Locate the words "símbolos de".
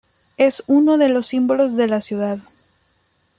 1.27-1.85